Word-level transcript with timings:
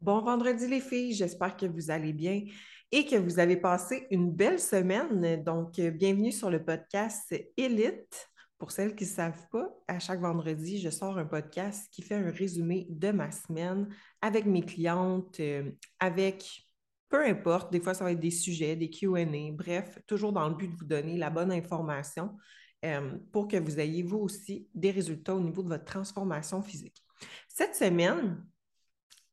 Bon 0.00 0.20
vendredi 0.20 0.68
les 0.68 0.80
filles, 0.80 1.12
j'espère 1.12 1.56
que 1.56 1.66
vous 1.66 1.90
allez 1.90 2.12
bien 2.12 2.44
et 2.92 3.04
que 3.04 3.16
vous 3.16 3.40
avez 3.40 3.56
passé 3.56 4.06
une 4.12 4.30
belle 4.30 4.60
semaine. 4.60 5.42
Donc, 5.42 5.76
euh, 5.80 5.90
bienvenue 5.90 6.30
sur 6.30 6.50
le 6.50 6.64
podcast 6.64 7.34
Elite. 7.56 8.30
Pour 8.58 8.70
celles 8.70 8.94
qui 8.94 9.02
ne 9.02 9.08
savent 9.08 9.48
pas, 9.50 9.68
à 9.88 9.98
chaque 9.98 10.20
vendredi, 10.20 10.78
je 10.78 10.88
sors 10.88 11.18
un 11.18 11.24
podcast 11.24 11.88
qui 11.90 12.02
fait 12.02 12.14
un 12.14 12.30
résumé 12.30 12.86
de 12.88 13.10
ma 13.10 13.32
semaine 13.32 13.88
avec 14.22 14.46
mes 14.46 14.62
clientes, 14.62 15.40
euh, 15.40 15.72
avec 15.98 16.62
peu 17.08 17.26
importe, 17.26 17.72
des 17.72 17.80
fois 17.80 17.92
ça 17.92 18.04
va 18.04 18.12
être 18.12 18.20
des 18.20 18.30
sujets, 18.30 18.76
des 18.76 18.90
QA, 18.90 19.24
bref, 19.52 19.98
toujours 20.06 20.32
dans 20.32 20.48
le 20.48 20.54
but 20.54 20.68
de 20.68 20.76
vous 20.76 20.86
donner 20.86 21.16
la 21.16 21.30
bonne 21.30 21.50
information 21.50 22.36
euh, 22.84 23.18
pour 23.32 23.48
que 23.48 23.56
vous 23.56 23.80
ayez 23.80 24.04
vous 24.04 24.18
aussi 24.18 24.68
des 24.74 24.92
résultats 24.92 25.34
au 25.34 25.40
niveau 25.40 25.64
de 25.64 25.68
votre 25.68 25.84
transformation 25.84 26.62
physique. 26.62 27.02
Cette 27.48 27.74
semaine, 27.74 28.44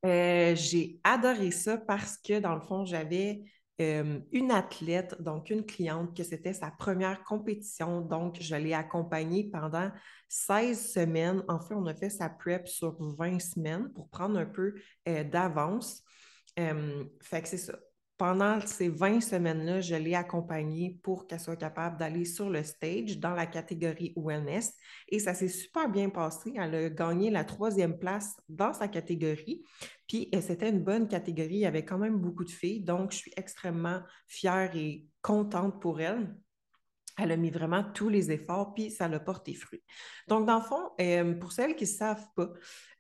euh, 0.06 0.56
j'ai 0.56 1.00
adoré 1.04 1.52
ça 1.52 1.78
parce 1.78 2.18
que, 2.18 2.40
dans 2.40 2.56
le 2.56 2.62
fond, 2.62 2.86
j'avais 2.86 3.44
euh, 3.82 4.20
une 4.32 4.52
athlète, 4.52 5.22
donc 5.22 5.50
une 5.50 5.66
cliente, 5.66 6.16
que 6.16 6.24
c'était 6.24 6.54
sa 6.54 6.72
première 6.72 7.24
compétition. 7.24 8.02
Donc, 8.02 8.38
je 8.40 8.56
l'ai 8.56 8.74
accompagnée 8.74 9.50
pendant 9.52 9.92
16 10.30 10.94
semaines. 10.94 11.44
En 11.48 11.60
fait, 11.60 11.76
on 11.76 11.86
a 11.86 11.96
fait 11.96 12.10
sa 12.10 12.30
prep 12.30 12.68
sur 12.68 12.96
20 13.00 13.40
semaines 13.40 13.92
pour 13.94 14.10
prendre 14.10 14.38
un 14.40 14.46
peu 14.46 14.76
euh, 15.08 15.24
d'avance. 15.24 16.04
fait 16.56 17.42
que 17.42 17.48
c'est 17.48 17.58
ça 17.58 17.78
pendant 18.18 18.62
ces 18.62 18.88
20 18.88 19.20
semaines-là, 19.20 19.82
je 19.82 19.96
l'ai 19.96 20.16
accompagnée 20.16 21.00
pour 21.04 21.28
qu'elle 21.28 21.40
soit 21.40 21.58
capable 21.58 21.98
d'aller 21.98 22.24
sur 22.24 22.50
le 22.50 22.64
stage 22.64 23.20
dans 23.20 23.34
la 23.34 23.46
catégorie 23.46 24.14
wellness. 24.16 24.74
Et 25.10 25.20
ça 25.20 25.34
s'est 25.34 25.50
super 25.50 25.90
bien 25.90 26.10
passé. 26.10 26.54
Elle 26.56 26.76
a 26.76 26.90
gagné 26.90 27.30
la 27.30 27.44
troisième 27.44 28.00
place 28.00 28.38
dans 28.48 28.74
sa 28.74 28.88
catégorie. 28.88 29.64
Puis 30.08 30.30
euh, 30.34 30.42
c'était 30.42 30.70
une 30.70 30.84
bonne 30.84 31.08
catégorie. 31.08 31.56
Il 31.56 31.60
y 31.60 31.66
avait 31.66 31.84
quand 31.84 31.98
même 31.98 32.18
beaucoup 32.18 32.46
de 32.46 32.52
filles. 32.52 32.82
Donc, 32.82 33.12
je 33.12 33.18
suis 33.18 33.34
extrêmement 33.36 34.02
fière 34.28 34.76
et 34.76 35.06
contente 35.22 35.82
pour 35.82 36.00
elle. 36.00 36.36
Elle 37.18 37.32
a 37.32 37.38
mis 37.38 37.50
vraiment 37.50 37.84
tous 37.94 38.10
les 38.10 38.32
efforts, 38.32 38.74
puis 38.74 38.92
ça 38.92 39.08
l'a 39.08 39.22
porté 39.22 39.54
fruit. 39.54 39.82
Donc, 40.28 40.46
dans 40.46 40.58
le 40.58 40.64
fond, 40.64 40.90
euh, 41.00 41.34
pour 41.34 41.54
celles 41.54 41.76
qui 41.76 41.86
ne 41.86 41.90
savent 41.90 42.28
pas, 42.36 42.50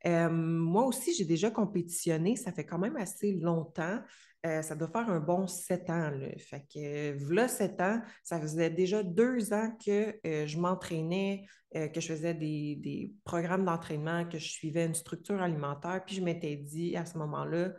euh, 0.05 0.29
moi 0.29 0.85
aussi, 0.85 1.13
j'ai 1.13 1.25
déjà 1.25 1.52
compétitionné. 1.52 2.35
Ça 2.35 2.53
fait 2.53 2.66
quand 2.66 2.79
même 2.79 2.95
assez 2.95 3.33
longtemps. 3.33 4.00
Euh, 4.45 4.61
ça 4.61 4.75
doit 4.75 4.88
faire 4.88 5.09
un 5.09 5.19
bon 5.19 5.47
sept 5.47 5.89
ans. 5.89 6.11
Là. 6.11 6.27
Fait 6.38 6.65
que, 6.71 7.33
là, 7.33 7.47
sept 7.47 7.81
ans, 7.81 8.01
ça 8.23 8.39
faisait 8.39 8.69
déjà 8.69 9.01
deux 9.01 9.53
ans 9.53 9.75
que 9.83 10.19
euh, 10.25 10.45
je 10.45 10.59
m'entraînais, 10.59 11.45
euh, 11.75 11.88
que 11.88 11.99
je 11.99 12.07
faisais 12.07 12.33
des, 12.33 13.13
programmes 13.23 13.66
d'entraînement, 13.66 14.25
que 14.25 14.38
je 14.38 14.47
suivais 14.47 14.85
une 14.85 14.93
structure 14.93 15.41
alimentaire. 15.41 16.03
Puis 16.05 16.16
je 16.16 16.21
m'étais 16.21 16.55
dit 16.55 16.95
à 16.95 17.05
ce 17.05 17.17
moment-là, 17.17 17.71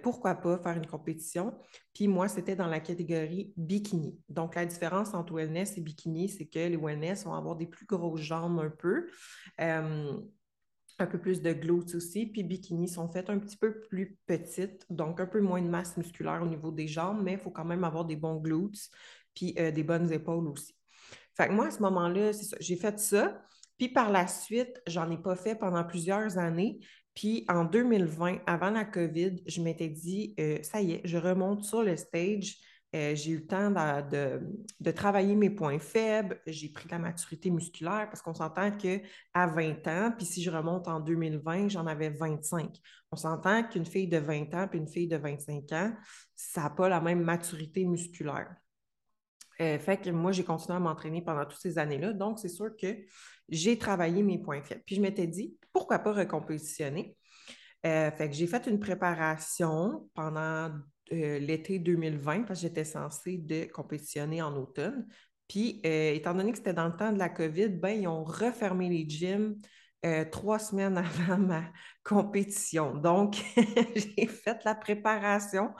pourquoi 0.00 0.36
pas 0.36 0.58
faire 0.58 0.76
une 0.76 0.86
compétition? 0.86 1.52
Puis 1.92 2.06
moi, 2.06 2.28
c'était 2.28 2.54
dans 2.54 2.68
la 2.68 2.78
catégorie 2.78 3.52
bikini. 3.56 4.16
Donc, 4.28 4.54
la 4.54 4.64
différence 4.64 5.12
entre 5.12 5.34
wellness 5.34 5.76
et 5.76 5.80
bikini, 5.80 6.28
c'est 6.28 6.46
que 6.46 6.60
les 6.60 6.76
wellness 6.76 7.24
vont 7.24 7.34
avoir 7.34 7.56
des 7.56 7.66
plus 7.66 7.84
grosses 7.84 8.20
jambes 8.20 8.60
un 8.60 8.70
peu 8.70 9.08
un 11.02 11.06
peu 11.06 11.18
plus 11.18 11.42
de 11.42 11.52
glutes 11.52 11.94
aussi, 11.94 12.26
puis 12.26 12.42
bikini 12.42 12.88
sont 12.88 13.08
faites 13.08 13.30
un 13.30 13.38
petit 13.38 13.56
peu 13.56 13.80
plus 13.80 14.18
petites, 14.26 14.86
donc 14.90 15.20
un 15.20 15.26
peu 15.26 15.40
moins 15.40 15.60
de 15.60 15.68
masse 15.68 15.96
musculaire 15.96 16.40
au 16.42 16.46
niveau 16.46 16.70
des 16.70 16.88
jambes, 16.88 17.20
mais 17.22 17.32
il 17.32 17.38
faut 17.38 17.50
quand 17.50 17.64
même 17.64 17.84
avoir 17.84 18.04
des 18.04 18.16
bons 18.16 18.36
glutes, 18.36 18.88
puis 19.34 19.54
euh, 19.58 19.70
des 19.70 19.82
bonnes 19.82 20.10
épaules 20.12 20.48
aussi. 20.48 20.74
Fait 21.34 21.48
que 21.48 21.52
moi, 21.52 21.66
à 21.66 21.70
ce 21.70 21.80
moment-là, 21.82 22.32
c'est 22.32 22.44
ça, 22.44 22.56
j'ai 22.60 22.76
fait 22.76 22.98
ça, 22.98 23.42
puis 23.78 23.88
par 23.88 24.10
la 24.10 24.26
suite, 24.26 24.80
j'en 24.86 25.10
ai 25.10 25.18
pas 25.18 25.36
fait 25.36 25.54
pendant 25.54 25.84
plusieurs 25.84 26.38
années, 26.38 26.80
puis 27.14 27.44
en 27.48 27.64
2020, 27.64 28.38
avant 28.46 28.70
la 28.70 28.84
COVID, 28.84 29.42
je 29.46 29.62
m'étais 29.62 29.88
dit, 29.88 30.34
euh, 30.40 30.58
ça 30.62 30.80
y 30.80 30.92
est, 30.92 31.00
je 31.04 31.18
remonte 31.18 31.64
sur 31.64 31.82
le 31.82 31.96
stage, 31.96 32.56
euh, 32.94 33.14
j'ai 33.14 33.30
eu 33.30 33.36
le 33.38 33.46
temps 33.46 33.70
de, 33.70 34.90
travailler 34.90 35.34
mes 35.34 35.48
points 35.48 35.78
faibles, 35.78 36.40
j'ai 36.46 36.68
pris 36.68 36.86
de 36.86 36.90
la 36.90 36.98
maturité 36.98 37.50
musculaire 37.50 38.06
parce 38.10 38.20
qu'on 38.20 38.34
s'entend 38.34 38.70
qu'à 38.70 39.46
20 39.46 39.88
ans, 39.88 40.12
puis 40.16 40.26
si 40.26 40.42
je 40.42 40.50
remonte 40.50 40.88
en 40.88 41.00
2020, 41.00 41.68
j'en 41.68 41.86
avais 41.86 42.10
25. 42.10 42.76
On 43.10 43.16
s'entend 43.16 43.62
qu'une 43.64 43.86
fille 43.86 44.08
de 44.08 44.18
20 44.18 44.54
ans 44.54 44.68
puis 44.68 44.78
une 44.78 44.88
fille 44.88 45.08
de 45.08 45.16
25 45.16 45.72
ans, 45.72 45.94
ça 46.36 46.64
n'a 46.64 46.70
pas 46.70 46.88
la 46.88 47.00
même 47.00 47.22
maturité 47.22 47.84
musculaire. 47.86 48.54
Euh, 49.60 49.78
fait 49.78 49.98
que 49.98 50.10
moi, 50.10 50.32
j'ai 50.32 50.44
continué 50.44 50.76
à 50.76 50.80
m'entraîner 50.80 51.22
pendant 51.22 51.44
toutes 51.44 51.60
ces 51.60 51.78
années-là. 51.78 52.12
Donc, 52.12 52.38
c'est 52.38 52.48
sûr 52.48 52.76
que 52.76 52.96
j'ai 53.48 53.78
travaillé 53.78 54.22
mes 54.22 54.38
points 54.38 54.62
faibles. 54.62 54.82
Puis 54.84 54.96
je 54.96 55.00
m'étais 55.00 55.26
dit, 55.26 55.56
pourquoi 55.72 55.98
pas 55.98 56.12
recompétitionner? 56.12 57.16
Euh, 57.84 58.10
fait 58.12 58.28
que 58.28 58.34
j'ai 58.34 58.46
fait 58.46 58.66
une 58.66 58.78
préparation 58.78 60.08
pendant 60.14 60.72
euh, 61.12 61.38
l'été 61.38 61.78
2020 61.78 62.42
parce 62.44 62.60
que 62.60 62.68
j'étais 62.68 62.84
censée 62.84 63.38
de 63.38 63.64
compétitionner 63.72 64.40
en 64.42 64.56
automne. 64.56 65.06
Puis, 65.48 65.80
euh, 65.84 66.14
étant 66.14 66.34
donné 66.34 66.52
que 66.52 66.58
c'était 66.58 66.72
dans 66.72 66.86
le 66.86 66.96
temps 66.96 67.12
de 67.12 67.18
la 67.18 67.28
COVID, 67.28 67.68
ben, 67.70 68.00
ils 68.00 68.08
ont 68.08 68.24
refermé 68.24 68.88
les 68.88 69.08
gyms 69.08 69.56
euh, 70.04 70.24
trois 70.30 70.58
semaines 70.58 70.96
avant 71.28 71.38
ma 71.38 71.64
compétition. 72.04 72.94
Donc, 72.94 73.36
j'ai 73.96 74.26
fait 74.26 74.64
la 74.64 74.74
préparation 74.74 75.70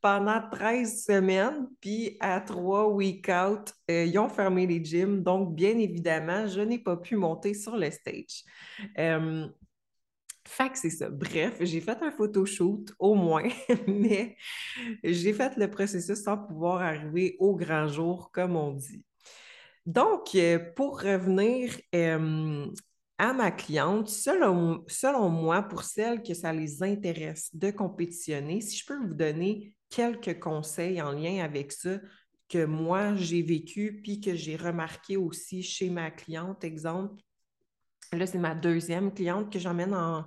pendant 0.00 0.40
13 0.50 1.04
semaines, 1.04 1.68
puis 1.80 2.16
à 2.20 2.40
trois 2.40 2.88
week-out, 2.88 3.72
ils 3.88 4.18
ont 4.18 4.28
fermé 4.28 4.66
les 4.66 4.84
gyms. 4.84 5.22
Donc, 5.22 5.54
bien 5.54 5.76
évidemment, 5.78 6.46
je 6.46 6.60
n'ai 6.60 6.78
pas 6.78 6.96
pu 6.96 7.16
monter 7.16 7.54
sur 7.54 7.76
le 7.76 7.90
stage. 7.90 8.44
Fait 10.46 10.70
que 10.70 10.78
c'est 10.78 10.90
ça. 10.90 11.10
Bref, 11.10 11.58
j'ai 11.60 11.80
fait 11.80 11.98
un 12.02 12.10
photoshoot 12.10 12.92
au 12.98 13.14
moins, 13.14 13.48
mais 13.86 14.36
j'ai 15.04 15.32
fait 15.32 15.56
le 15.56 15.70
processus 15.70 16.22
sans 16.22 16.38
pouvoir 16.38 16.80
arriver 16.80 17.36
au 17.38 17.54
grand 17.54 17.88
jour, 17.88 18.30
comme 18.32 18.56
on 18.56 18.72
dit. 18.72 19.04
Donc, 19.86 20.34
euh, 20.34 20.58
pour 20.76 21.00
revenir 21.00 21.74
à 21.92 23.32
ma 23.32 23.50
cliente, 23.50 24.08
selon, 24.08 24.84
selon 24.88 25.28
moi, 25.28 25.62
pour 25.62 25.84
celles 25.84 26.22
que 26.22 26.32
ça 26.34 26.52
les 26.52 26.82
intéresse 26.82 27.50
de 27.54 27.70
compétitionner, 27.70 28.60
si 28.60 28.78
je 28.78 28.86
peux 28.86 28.96
vous 28.96 29.14
donner 29.14 29.74
quelques 29.90 30.38
conseils 30.40 31.02
en 31.02 31.12
lien 31.12 31.44
avec 31.44 31.72
ça 31.72 31.98
que 32.48 32.64
moi 32.64 33.14
j'ai 33.14 33.42
vécu 33.42 34.00
puis 34.02 34.20
que 34.20 34.34
j'ai 34.34 34.56
remarqué 34.56 35.16
aussi 35.16 35.62
chez 35.62 35.90
ma 35.90 36.10
cliente, 36.10 36.64
exemple, 36.64 37.22
Là, 38.12 38.26
c'est 38.26 38.38
ma 38.38 38.54
deuxième 38.54 39.14
cliente 39.14 39.52
que 39.52 39.58
j'emmène 39.58 39.94
en, 39.94 40.26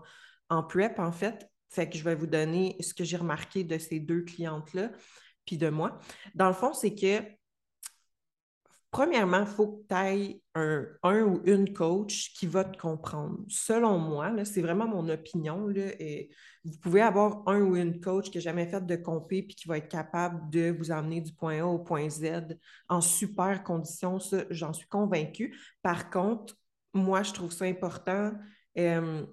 en 0.49 0.63
prep, 0.63 0.99
en 0.99 1.11
fait. 1.11 1.49
Fait 1.69 1.89
que 1.89 1.97
je 1.97 2.03
vais 2.03 2.15
vous 2.15 2.27
donner 2.27 2.77
ce 2.79 2.93
que 2.93 3.03
j'ai 3.03 3.17
remarqué 3.17 3.63
de 3.63 3.77
ces 3.77 3.99
deux 3.99 4.21
clientes-là, 4.21 4.91
puis 5.45 5.57
de 5.57 5.69
moi. 5.69 5.99
Dans 6.35 6.47
le 6.47 6.53
fond, 6.53 6.71
c'est 6.73 6.95
que, 6.95 7.21
premièrement, 8.89 9.41
il 9.41 9.47
faut 9.47 9.67
que 9.67 9.87
tu 9.89 9.95
ailles 9.95 10.41
un, 10.55 10.85
ou 11.23 11.41
une 11.45 11.73
coach 11.73 12.31
qui 12.35 12.45
va 12.47 12.63
te 12.63 12.77
comprendre. 12.77 13.39
Selon 13.49 13.97
moi, 13.97 14.31
c'est 14.45 14.61
vraiment 14.61 14.87
mon 14.87 15.09
opinion. 15.09 15.67
Là, 15.67 15.87
et 15.99 16.29
vous 16.63 16.77
pouvez 16.77 17.01
avoir 17.01 17.41
un 17.47 17.59
ou 17.61 17.75
une 17.75 17.99
coach 17.99 18.29
qui 18.29 18.37
n'a 18.37 18.43
jamais 18.43 18.67
fait 18.67 18.85
de 18.85 18.95
compé 18.95 19.43
puis 19.43 19.55
qui 19.55 19.67
va 19.67 19.79
être 19.79 19.89
capable 19.89 20.49
de 20.51 20.69
vous 20.69 20.91
emmener 20.91 21.19
du 21.19 21.33
point 21.33 21.59
A 21.59 21.65
au 21.65 21.79
point 21.79 22.07
Z 22.07 22.55
en 22.87 23.01
super 23.01 23.63
conditions. 23.63 24.19
J'en 24.51 24.71
suis 24.71 24.87
convaincue. 24.87 25.59
Par 25.81 26.09
contre, 26.09 26.55
moi, 26.93 27.23
je 27.23 27.33
trouve 27.33 27.51
ça 27.51 27.65
important 27.65 28.31
euh, 28.77 29.25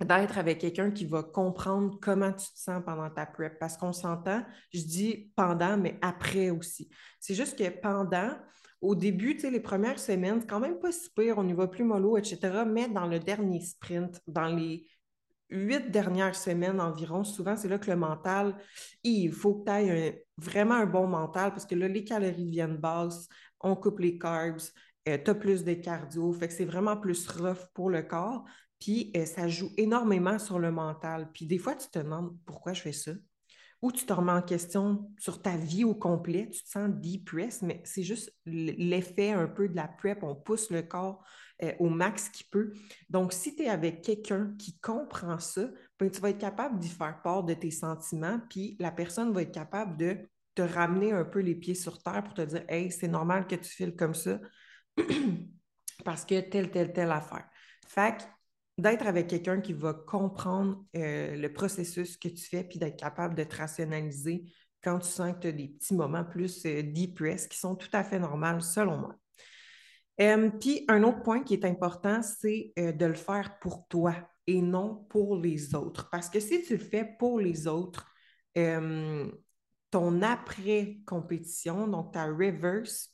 d'être 0.00 0.38
avec 0.38 0.58
quelqu'un 0.58 0.90
qui 0.90 1.04
va 1.04 1.22
comprendre 1.22 1.98
comment 2.00 2.32
tu 2.32 2.46
te 2.46 2.58
sens 2.58 2.82
pendant 2.84 3.08
ta 3.10 3.26
prep. 3.26 3.58
Parce 3.58 3.76
qu'on 3.76 3.92
s'entend, 3.92 4.44
je 4.72 4.80
dis 4.80 5.32
pendant, 5.36 5.76
mais 5.76 5.98
après 6.02 6.50
aussi. 6.50 6.90
C'est 7.20 7.34
juste 7.34 7.58
que 7.58 7.68
pendant, 7.80 8.36
au 8.80 8.94
début, 8.94 9.34
les 9.34 9.60
premières 9.60 10.00
semaines, 10.00 10.40
c'est 10.40 10.46
quand 10.46 10.60
même 10.60 10.78
pas 10.78 10.92
si 10.92 11.08
pire, 11.10 11.38
on 11.38 11.46
y 11.46 11.52
va 11.52 11.68
plus 11.68 11.84
mollo, 11.84 12.16
etc. 12.16 12.64
Mais 12.66 12.88
dans 12.88 13.06
le 13.06 13.20
dernier 13.20 13.60
sprint, 13.60 14.20
dans 14.26 14.48
les 14.48 14.88
huit 15.50 15.90
dernières 15.90 16.34
semaines 16.34 16.80
environ, 16.80 17.22
souvent, 17.24 17.56
c'est 17.56 17.68
là 17.68 17.78
que 17.78 17.90
le 17.90 17.96
mental, 17.96 18.56
il 19.04 19.30
faut 19.32 19.54
que 19.54 19.70
tu 19.70 19.70
aies 19.70 20.26
vraiment 20.36 20.74
un 20.74 20.86
bon 20.86 21.06
mental 21.06 21.50
parce 21.50 21.66
que 21.66 21.74
là, 21.74 21.86
les 21.86 22.04
calories 22.04 22.50
viennent 22.50 22.78
basses, 22.78 23.28
on 23.60 23.76
coupe 23.76 24.00
les 24.00 24.18
carbs, 24.18 24.62
euh, 25.08 25.18
tu 25.22 25.30
as 25.30 25.34
plus 25.34 25.64
de 25.64 25.74
cardio, 25.74 26.32
fait 26.32 26.48
que 26.48 26.54
c'est 26.54 26.64
vraiment 26.64 26.96
plus 26.96 27.26
rough 27.28 27.66
pour 27.74 27.90
le 27.90 28.02
corps. 28.02 28.44
Puis 28.78 29.12
euh, 29.16 29.24
ça 29.24 29.48
joue 29.48 29.70
énormément 29.76 30.38
sur 30.38 30.58
le 30.58 30.72
mental. 30.72 31.30
Puis 31.32 31.46
des 31.46 31.58
fois, 31.58 31.74
tu 31.74 31.88
te 31.88 31.98
demandes 31.98 32.36
pourquoi 32.44 32.72
je 32.72 32.82
fais 32.82 32.92
ça. 32.92 33.12
Ou 33.80 33.90
tu 33.90 34.06
te 34.06 34.12
remets 34.12 34.32
en 34.32 34.42
question 34.42 35.10
sur 35.18 35.42
ta 35.42 35.56
vie 35.56 35.82
au 35.82 35.94
complet, 35.94 36.48
tu 36.50 36.62
te 36.62 36.68
sens 36.68 36.88
depressed, 36.88 37.62
mais 37.62 37.80
c'est 37.84 38.04
juste 38.04 38.32
l'effet 38.46 39.32
un 39.32 39.48
peu 39.48 39.68
de 39.68 39.74
la 39.74 39.88
prep, 39.88 40.22
on 40.22 40.36
pousse 40.36 40.70
le 40.70 40.82
corps 40.82 41.24
euh, 41.64 41.72
au 41.80 41.88
max 41.88 42.28
qu'il 42.28 42.46
peut. 42.46 42.72
Donc, 43.10 43.32
si 43.32 43.56
tu 43.56 43.64
es 43.64 43.68
avec 43.68 44.02
quelqu'un 44.02 44.54
qui 44.56 44.78
comprend 44.78 45.40
ça, 45.40 45.68
ben, 45.98 46.08
tu 46.08 46.20
vas 46.20 46.30
être 46.30 46.38
capable 46.38 46.78
d'y 46.78 46.88
faire 46.88 47.20
part 47.22 47.42
de 47.42 47.54
tes 47.54 47.72
sentiments, 47.72 48.40
puis 48.48 48.76
la 48.78 48.92
personne 48.92 49.32
va 49.32 49.42
être 49.42 49.52
capable 49.52 49.96
de 49.96 50.16
te 50.54 50.62
ramener 50.62 51.12
un 51.12 51.24
peu 51.24 51.40
les 51.40 51.54
pieds 51.56 51.74
sur 51.74 52.00
terre 52.02 52.22
pour 52.22 52.34
te 52.34 52.42
dire 52.42 52.64
Hey, 52.68 52.90
c'est 52.92 53.08
normal 53.08 53.48
que 53.48 53.56
tu 53.56 53.68
files 53.68 53.96
comme 53.96 54.14
ça, 54.14 54.40
parce 56.04 56.24
que 56.24 56.40
telle, 56.40 56.70
telle, 56.70 56.92
telle 56.92 57.10
affaire. 57.10 57.48
Fait 57.86 58.28
d'être 58.78 59.06
avec 59.06 59.28
quelqu'un 59.28 59.60
qui 59.60 59.72
va 59.72 59.92
comprendre 59.92 60.84
euh, 60.96 61.36
le 61.36 61.52
processus 61.52 62.16
que 62.16 62.28
tu 62.28 62.44
fais, 62.44 62.64
puis 62.64 62.78
d'être 62.78 62.98
capable 62.98 63.34
de 63.34 63.44
te 63.44 63.56
rationaliser 63.56 64.44
quand 64.82 64.98
tu 64.98 65.08
sens 65.08 65.34
que 65.34 65.40
tu 65.40 65.46
as 65.48 65.52
des 65.52 65.68
petits 65.68 65.94
moments 65.94 66.24
plus 66.24 66.64
euh, 66.66 66.82
depressed 66.82 67.48
qui 67.48 67.58
sont 67.58 67.76
tout 67.76 67.90
à 67.92 68.02
fait 68.02 68.18
normaux 68.18 68.60
selon 68.60 68.98
moi. 68.98 69.14
Euh, 70.20 70.50
puis 70.50 70.84
un 70.88 71.02
autre 71.04 71.22
point 71.22 71.42
qui 71.42 71.54
est 71.54 71.64
important, 71.64 72.22
c'est 72.22 72.72
de 72.76 73.06
le 73.06 73.14
faire 73.14 73.58
pour 73.60 73.86
toi 73.88 74.14
et 74.46 74.60
non 74.60 75.06
pour 75.08 75.36
les 75.36 75.74
autres. 75.74 76.08
Parce 76.10 76.28
que 76.28 76.40
si 76.40 76.62
tu 76.62 76.76
le 76.76 76.82
fais 76.84 77.04
pour 77.18 77.40
les 77.40 77.66
autres, 77.66 78.06
ton 78.54 80.22
après-compétition, 80.22 81.88
donc 81.88 82.12
ta 82.12 82.26
reverse, 82.26 83.11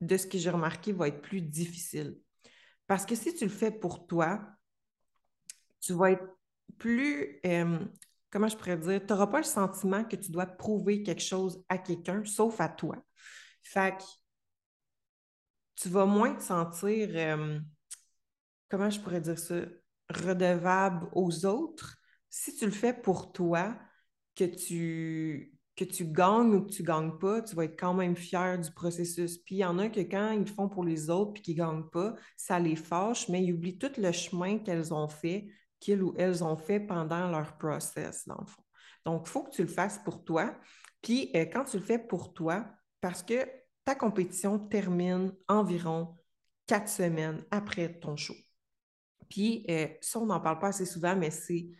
de 0.00 0.16
ce 0.16 0.26
que 0.26 0.38
j'ai 0.38 0.50
remarqué, 0.50 0.92
va 0.92 1.08
être 1.08 1.22
plus 1.22 1.42
difficile. 1.42 2.18
Parce 2.86 3.06
que 3.06 3.14
si 3.14 3.34
tu 3.34 3.44
le 3.44 3.50
fais 3.50 3.70
pour 3.70 4.06
toi, 4.06 4.40
tu 5.80 5.92
vas 5.92 6.12
être 6.12 6.26
plus, 6.78 7.40
euh, 7.46 7.78
comment 8.30 8.48
je 8.48 8.56
pourrais 8.56 8.76
dire, 8.76 9.00
tu 9.00 9.12
n'auras 9.12 9.26
pas 9.26 9.38
le 9.38 9.44
sentiment 9.44 10.04
que 10.04 10.16
tu 10.16 10.30
dois 10.30 10.46
prouver 10.46 11.02
quelque 11.02 11.22
chose 11.22 11.62
à 11.68 11.78
quelqu'un, 11.78 12.24
sauf 12.24 12.60
à 12.60 12.68
toi. 12.68 12.96
Fait 13.62 13.96
que 13.96 14.04
tu 15.76 15.88
vas 15.88 16.06
moins 16.06 16.34
te 16.34 16.42
sentir, 16.42 17.08
euh, 17.14 17.58
comment 18.68 18.90
je 18.90 19.00
pourrais 19.00 19.20
dire 19.20 19.38
ça, 19.38 19.62
redevable 20.08 21.08
aux 21.12 21.46
autres 21.46 21.96
si 22.28 22.54
tu 22.54 22.64
le 22.64 22.70
fais 22.72 22.92
pour 22.92 23.32
toi, 23.32 23.76
que 24.36 24.44
tu, 24.44 25.52
que 25.80 25.90
tu 25.90 26.04
gagnes 26.04 26.54
ou 26.54 26.62
que 26.62 26.70
tu 26.70 26.82
ne 26.82 26.86
gagnes 26.86 27.18
pas, 27.18 27.40
tu 27.40 27.56
vas 27.56 27.64
être 27.64 27.78
quand 27.78 27.94
même 27.94 28.14
fier 28.14 28.58
du 28.58 28.70
processus. 28.70 29.38
Puis 29.38 29.56
il 29.56 29.58
y 29.58 29.64
en 29.64 29.78
a 29.78 29.88
que 29.88 30.00
quand 30.00 30.32
ils 30.32 30.40
le 30.40 30.46
font 30.46 30.68
pour 30.68 30.84
les 30.84 31.08
autres 31.08 31.32
puis 31.32 31.42
qu'ils 31.42 31.56
ne 31.56 31.64
gagnent 31.64 31.88
pas, 31.90 32.14
ça 32.36 32.58
les 32.58 32.76
fâche, 32.76 33.28
mais 33.28 33.42
ils 33.42 33.52
oublient 33.52 33.78
tout 33.78 33.92
le 33.96 34.12
chemin 34.12 34.58
qu'elles 34.58 34.92
ont 34.92 35.08
fait 35.08 35.48
qu'ils 35.78 36.02
ou 36.02 36.14
elles 36.18 36.44
ont 36.44 36.58
fait 36.58 36.80
pendant 36.80 37.30
leur 37.30 37.56
process, 37.56 38.26
dans 38.26 38.38
le 38.38 38.46
fond. 38.46 38.62
Donc, 39.06 39.22
il 39.24 39.30
faut 39.30 39.44
que 39.44 39.50
tu 39.50 39.62
le 39.62 39.68
fasses 39.68 39.98
pour 40.04 40.22
toi. 40.24 40.54
Puis, 41.00 41.30
euh, 41.34 41.46
quand 41.46 41.64
tu 41.64 41.78
le 41.78 41.82
fais 41.82 41.98
pour 41.98 42.34
toi, 42.34 42.66
parce 43.00 43.22
que 43.22 43.48
ta 43.86 43.94
compétition 43.94 44.58
termine 44.58 45.32
environ 45.48 46.18
quatre 46.66 46.90
semaines 46.90 47.42
après 47.50 47.98
ton 47.98 48.16
show. 48.16 48.34
Puis, 49.30 49.64
euh, 49.70 49.88
ça, 50.02 50.18
on 50.18 50.26
n'en 50.26 50.40
parle 50.40 50.58
pas 50.58 50.68
assez 50.68 50.84
souvent, 50.84 51.16
mais 51.16 51.30
c'est 51.30 51.70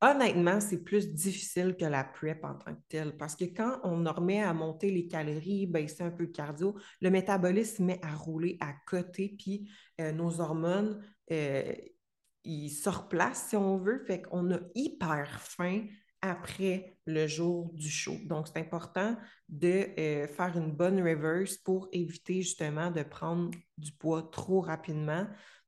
honnêtement, 0.00 0.60
c'est 0.60 0.82
plus 0.82 1.12
difficile 1.12 1.76
que 1.78 1.84
la 1.84 2.04
prep 2.04 2.44
en 2.44 2.54
tant 2.54 2.74
que 2.74 2.82
telle. 2.88 3.16
Parce 3.16 3.36
que 3.36 3.44
quand 3.44 3.80
on 3.84 4.04
remet 4.04 4.42
à 4.42 4.52
monter 4.52 4.90
les 4.90 5.06
calories, 5.06 5.66
baisser 5.66 6.02
un 6.02 6.10
peu 6.10 6.26
de 6.26 6.32
cardio, 6.32 6.76
le 7.00 7.10
métabolisme 7.10 7.84
met 7.84 8.00
à 8.02 8.14
rouler 8.14 8.56
à 8.60 8.72
côté, 8.86 9.34
puis 9.38 9.70
euh, 10.00 10.12
nos 10.12 10.40
hormones, 10.40 11.02
il 11.28 12.70
se 12.70 12.88
replace, 12.88 13.48
si 13.48 13.56
on 13.56 13.78
veut. 13.78 14.04
Fait 14.06 14.22
qu'on 14.22 14.52
a 14.52 14.58
hyper 14.74 15.40
faim 15.40 15.86
après 16.22 16.98
le 17.06 17.26
jour 17.26 17.72
du 17.74 17.88
show. 17.88 18.16
Donc, 18.24 18.48
c'est 18.48 18.58
important 18.58 19.16
de 19.48 19.86
euh, 19.98 20.26
faire 20.26 20.56
une 20.56 20.72
bonne 20.72 21.00
reverse 21.00 21.56
pour 21.56 21.88
éviter 21.92 22.42
justement 22.42 22.90
de 22.90 23.02
prendre 23.02 23.50
du 23.78 23.92
poids 23.92 24.28
trop 24.32 24.60
rapidement, 24.60 25.26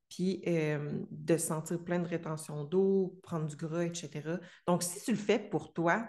puis 0.09 0.41
de 0.45 1.37
sentir 1.37 1.83
plein 1.83 1.99
de 1.99 2.07
rétention 2.07 2.63
d'eau, 2.63 3.19
prendre 3.23 3.45
du 3.47 3.55
gras, 3.55 3.85
etc. 3.85 4.37
Donc, 4.67 4.83
si 4.83 5.03
tu 5.03 5.11
le 5.11 5.17
fais 5.17 5.39
pour 5.39 5.71
toi, 5.71 6.07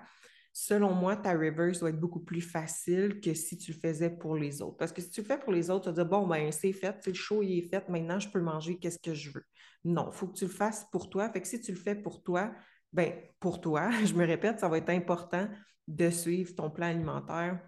selon 0.53 0.95
moi, 0.95 1.17
ta 1.17 1.33
reverse 1.33 1.81
doit 1.81 1.91
être 1.91 2.01
beaucoup 2.01 2.21
plus 2.21 2.41
facile 2.41 3.21
que 3.21 3.35
si 3.35 3.57
tu 3.57 3.73
le 3.73 3.79
faisais 3.79 4.11
pour 4.11 4.37
les 4.37 4.63
autres. 4.63 4.77
Parce 4.77 4.93
que 4.93 5.01
si 5.01 5.11
tu 5.11 5.21
le 5.21 5.27
fais 5.27 5.39
pour 5.39 5.53
les 5.53 5.71
autres, 5.71 5.85
tu 5.85 5.89
vas 5.91 5.95
dire, 5.95 6.07
bon, 6.07 6.27
ben 6.27 6.51
c'est 6.51 6.73
fait, 6.73 7.07
le 7.07 7.15
show 7.15 7.43
il 7.43 7.59
est 7.59 7.69
fait, 7.69 7.89
maintenant 7.89 8.19
je 8.19 8.29
peux 8.29 8.41
manger 8.41 8.79
qu'est-ce 8.79 8.99
que 8.99 9.15
je 9.15 9.31
veux? 9.31 9.45
Non, 9.85 10.09
il 10.11 10.17
faut 10.17 10.27
que 10.27 10.37
tu 10.37 10.45
le 10.45 10.51
fasses 10.51 10.87
pour 10.91 11.09
toi. 11.09 11.31
Fait 11.31 11.41
que 11.41 11.49
si 11.49 11.61
tu 11.61 11.73
le 11.73 11.79
fais 11.79 11.95
pour 11.95 12.23
toi, 12.23 12.53
ben 12.93 13.13
pour 13.39 13.61
toi, 13.61 13.91
je 14.05 14.15
me 14.15 14.27
répète, 14.27 14.61
ça 14.61 14.69
va 14.69 14.79
être 14.79 14.91
important 14.91 15.49
de 15.89 16.11
suivre 16.11 16.55
ton 16.55 16.71
plan 16.71 16.87
alimentaire 16.87 17.61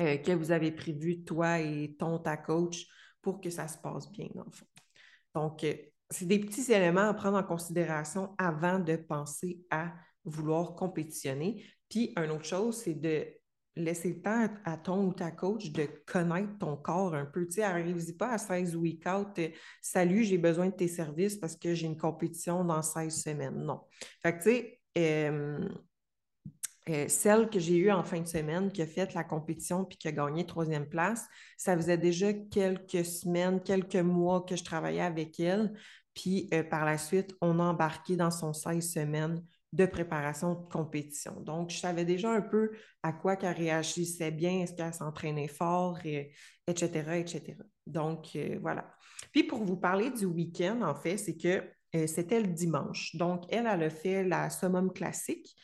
euh, 0.00 0.16
que 0.18 0.32
vous 0.32 0.50
avez 0.50 0.72
prévu, 0.72 1.24
toi 1.24 1.60
et 1.60 1.96
ton, 1.98 2.18
ta 2.18 2.36
coach, 2.36 2.86
pour 3.22 3.40
que 3.40 3.50
ça 3.50 3.66
se 3.68 3.78
passe 3.78 4.10
bien, 4.10 4.28
dans 4.34 4.44
le 4.44 4.50
fond. 4.50 4.66
Donc, 5.36 5.64
euh, 5.64 5.74
c'est 6.10 6.26
des 6.26 6.38
petits 6.38 6.72
éléments 6.72 7.08
à 7.08 7.14
prendre 7.14 7.36
en 7.36 7.42
considération 7.42 8.34
avant 8.38 8.78
de 8.78 8.96
penser 8.96 9.60
à 9.70 9.92
vouloir 10.24 10.74
compétitionner. 10.74 11.62
Puis, 11.90 12.14
une 12.16 12.30
autre 12.30 12.46
chose, 12.46 12.78
c'est 12.82 12.94
de 12.94 13.26
laisser 13.76 14.14
le 14.14 14.22
temps 14.22 14.48
à, 14.64 14.78
ton 14.78 15.08
ou 15.08 15.12
ta 15.12 15.30
coach 15.30 15.70
de 15.72 15.86
connaître 16.06 16.56
ton 16.58 16.74
corps 16.78 17.14
un 17.14 17.26
peu. 17.26 17.46
Tu 17.46 17.56
sais, 17.56 17.62
arrive 17.62 18.16
pas 18.16 18.30
à 18.30 18.38
16 18.38 18.76
week 18.76 19.04
out, 19.06 19.38
euh, 19.38 19.48
salut, 19.82 20.24
j'ai 20.24 20.38
besoin 20.38 20.70
de 20.70 20.74
tes 20.74 20.88
services 20.88 21.36
parce 21.36 21.54
que 21.54 21.74
j'ai 21.74 21.86
une 21.86 21.98
compétition 21.98 22.64
dans 22.64 22.80
16 22.80 23.22
semaines. 23.22 23.62
Non. 23.62 23.82
Fait 24.22 24.38
que, 24.38 24.42
tu 24.42 24.50
sais, 24.50 24.80
euh, 24.96 25.68
euh, 26.88 27.08
celle 27.08 27.48
que 27.50 27.58
j'ai 27.58 27.76
eue 27.76 27.90
en 27.90 28.04
fin 28.04 28.20
de 28.20 28.26
semaine, 28.26 28.70
qui 28.70 28.82
a 28.82 28.86
fait 28.86 29.12
la 29.14 29.24
compétition 29.24 29.84
puis 29.84 29.98
qui 29.98 30.08
a 30.08 30.12
gagné 30.12 30.46
troisième 30.46 30.88
place, 30.88 31.26
ça 31.56 31.76
faisait 31.76 31.98
déjà 31.98 32.32
quelques 32.32 33.04
semaines, 33.04 33.60
quelques 33.62 33.96
mois 33.96 34.42
que 34.42 34.56
je 34.56 34.64
travaillais 34.64 35.00
avec 35.00 35.40
elle. 35.40 35.72
Puis 36.14 36.48
par 36.70 36.84
la 36.84 36.96
suite, 36.96 37.34
on 37.42 37.58
a 37.60 37.64
embarqué 37.64 38.16
dans 38.16 38.30
son 38.30 38.52
16 38.52 38.92
semaines 38.92 39.42
de 39.76 39.86
préparation 39.86 40.54
de 40.54 40.68
compétition. 40.68 41.40
Donc, 41.40 41.70
je 41.70 41.78
savais 41.78 42.04
déjà 42.04 42.32
un 42.32 42.40
peu 42.40 42.70
à 43.02 43.12
quoi 43.12 43.36
qu'elle 43.36 43.56
réagissait 43.56 44.30
bien, 44.30 44.60
est-ce 44.60 44.72
qu'elle 44.72 44.94
s'entraînait 44.94 45.48
fort, 45.48 45.98
et, 46.04 46.32
etc., 46.66 47.18
etc. 47.18 47.56
Donc, 47.86 48.28
euh, 48.36 48.58
voilà. 48.60 48.90
Puis, 49.32 49.44
pour 49.44 49.64
vous 49.64 49.76
parler 49.76 50.10
du 50.10 50.24
week-end, 50.24 50.80
en 50.82 50.94
fait, 50.94 51.18
c'est 51.18 51.36
que 51.36 51.62
euh, 51.94 52.06
c'était 52.06 52.40
le 52.40 52.48
dimanche. 52.48 53.14
Donc, 53.16 53.44
elle, 53.50 53.66
elle 53.66 53.82
a 53.82 53.90
fait 53.90 54.24
la 54.24 54.48
summum 54.50 54.92
classique. 54.92 55.54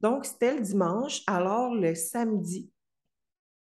Donc, 0.00 0.24
c'était 0.24 0.54
le 0.54 0.60
dimanche. 0.60 1.22
Alors, 1.26 1.74
le 1.74 1.94
samedi, 1.94 2.70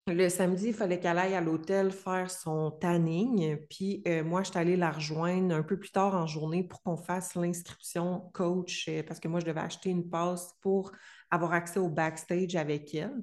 le 0.09 0.29
samedi, 0.29 0.69
il 0.69 0.75
fallait 0.75 0.99
qu'elle 0.99 1.19
aille 1.19 1.35
à 1.35 1.41
l'hôtel 1.41 1.93
faire 1.93 2.29
son 2.29 2.73
tanning. 2.73 3.57
Puis 3.71 4.03
euh, 4.09 4.25
moi, 4.25 4.43
je 4.43 4.51
suis 4.51 4.59
allée 4.59 4.77
la 4.77 4.91
rejoindre 4.91 5.55
un 5.55 5.63
peu 5.63 5.79
plus 5.79 5.93
tard 5.93 6.17
en 6.17 6.27
journée 6.27 6.65
pour 6.65 6.83
qu'on 6.83 6.97
fasse 6.97 7.37
l'inscription 7.37 8.29
coach, 8.35 8.89
euh, 8.89 9.05
parce 9.05 9.21
que 9.21 9.29
moi, 9.29 9.39
je 9.39 9.47
devais 9.47 9.61
acheter 9.61 9.91
une 9.91 10.11
passe 10.11 10.57
pour 10.61 10.91
avoir 11.31 11.53
accès 11.53 11.79
au 11.79 11.89
backstage 11.89 12.57
avec 12.57 12.93
elle. 12.97 13.15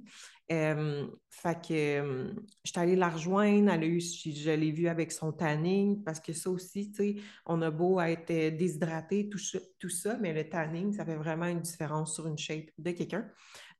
Euh, 0.51 1.07
fait 1.29 1.61
que 1.61 2.33
je 2.63 2.71
suis 2.71 2.79
allée 2.79 2.95
la 2.95 3.09
rejoindre, 3.09 3.71
elle 3.71 3.83
a 3.83 3.85
eu, 3.85 3.99
je, 3.99 4.51
l'ai 4.51 4.71
vue 4.71 4.87
avec 4.87 5.11
son 5.11 5.31
tanning, 5.31 6.03
parce 6.03 6.19
que 6.19 6.33
ça 6.33 6.49
aussi, 6.49 6.91
tu 6.91 6.95
sais, 6.95 7.15
on 7.45 7.61
a 7.61 7.69
beau 7.69 7.99
être 7.99 8.27
déshydraté, 8.27 9.29
tout 9.29 9.39
tout 9.77 9.89
ça, 9.89 10.17
mais 10.19 10.33
le 10.33 10.49
tanning, 10.49 10.91
ça 10.93 11.05
fait 11.05 11.15
vraiment 11.15 11.45
une 11.45 11.61
différence 11.61 12.15
sur 12.15 12.27
une 12.27 12.37
shape 12.37 12.69
de 12.77 12.91
quelqu'un. 12.91 13.29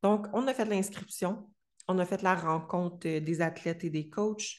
Donc, 0.03 0.27
on 0.33 0.47
a 0.47 0.53
fait 0.53 0.65
l'inscription 0.65 1.49
on 1.89 1.97
a 1.97 2.05
fait 2.05 2.21
la 2.21 2.35
rencontre 2.35 3.07
euh, 3.07 3.19
des 3.19 3.41
athlètes 3.41 3.83
et 3.83 3.89
des 3.89 4.09
coachs. 4.09 4.57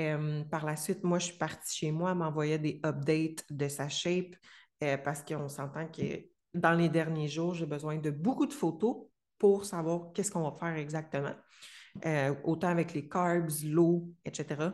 Euh, 0.00 0.44
par 0.44 0.64
la 0.64 0.76
suite, 0.76 1.02
moi, 1.02 1.18
je 1.18 1.26
suis 1.26 1.36
partie 1.36 1.76
chez 1.76 1.90
moi, 1.90 2.12
elle 2.12 2.18
m'envoyait 2.18 2.58
des 2.58 2.80
updates 2.86 3.44
de 3.50 3.68
sa 3.68 3.88
shape 3.88 4.36
euh, 4.84 4.96
parce 4.96 5.22
qu'on 5.24 5.48
s'entend 5.48 5.88
que 5.88 6.28
dans 6.54 6.72
les 6.72 6.88
derniers 6.88 7.26
jours, 7.26 7.54
j'ai 7.54 7.66
besoin 7.66 7.96
de 7.96 8.10
beaucoup 8.10 8.46
de 8.46 8.52
photos 8.52 9.07
pour 9.38 9.64
savoir 9.64 10.12
qu'est-ce 10.12 10.30
qu'on 10.30 10.48
va 10.48 10.56
faire 10.58 10.76
exactement. 10.76 11.34
autant 12.44 12.68
avec 12.68 12.94
les 12.94 13.08
carbs, 13.08 13.50
l'eau, 13.64 14.08
etc. 14.24 14.72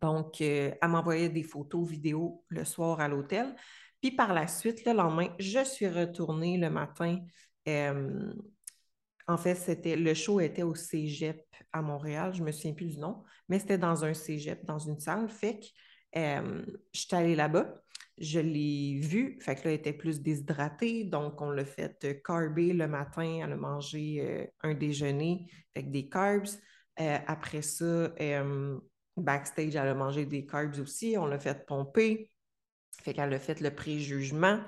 Donc, 0.00 0.40
elle 0.40 0.78
m'envoyait 0.82 1.28
des 1.28 1.42
photos, 1.42 1.88
vidéos 1.88 2.44
le 2.48 2.64
soir 2.64 3.00
à 3.00 3.08
l'hôtel. 3.08 3.54
Puis 4.00 4.10
par 4.10 4.34
la 4.34 4.46
suite, 4.46 4.84
le 4.84 4.92
lendemain, 4.92 5.28
je 5.38 5.64
suis 5.64 5.88
retournée 5.88 6.58
le 6.58 6.68
matin 6.68 7.20
en 9.26 9.36
fait, 9.36 9.54
c'était 9.54 9.96
le 9.96 10.14
show 10.14 10.40
était 10.40 10.62
au 10.62 10.74
Cégep 10.74 11.44
à 11.72 11.82
Montréal, 11.82 12.32
je 12.34 12.40
ne 12.40 12.46
me 12.46 12.52
souviens 12.52 12.74
plus 12.74 12.94
du 12.94 12.98
nom, 12.98 13.22
mais 13.48 13.58
c'était 13.58 13.78
dans 13.78 14.04
un 14.04 14.14
Cégep, 14.14 14.64
dans 14.64 14.78
une 14.78 14.98
salle. 14.98 15.28
Fait 15.28 15.58
que 15.58 15.66
euh, 16.18 16.64
je 16.92 17.00
suis 17.00 17.16
allée 17.16 17.34
là-bas, 17.34 17.82
je 18.18 18.40
l'ai 18.40 18.98
vu, 19.00 19.38
fait 19.40 19.56
que 19.56 19.64
là, 19.64 19.70
elle 19.70 19.80
était 19.80 19.92
plus 19.92 20.20
déshydratée, 20.20 21.04
donc 21.04 21.40
on 21.40 21.50
l'a 21.50 21.64
fait 21.64 22.04
euh, 22.04 22.14
carber 22.24 22.72
le 22.72 22.86
matin, 22.86 23.40
elle 23.42 23.52
a 23.52 23.56
mangé 23.56 24.20
euh, 24.20 24.46
un 24.62 24.74
déjeuner 24.74 25.48
avec 25.74 25.90
des 25.90 26.08
carbs. 26.08 26.48
après 26.96 27.62
ça, 27.62 28.14
backstage, 29.16 29.74
elle 29.76 29.88
a 29.88 29.94
mangé 29.94 30.26
des 30.26 30.46
carbs 30.46 30.78
aussi, 30.80 31.16
on 31.18 31.26
l'a 31.26 31.38
fait 31.38 31.66
pomper, 31.66 32.30
fait 33.02 33.14
qu'elle 33.14 33.32
a 33.32 33.38
fait 33.38 33.60
le 33.60 33.74
préjugement. 33.74 34.60